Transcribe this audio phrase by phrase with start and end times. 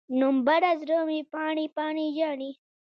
[0.19, 2.51] نومبره، زړه مې پاڼې، پاڼې ژاړي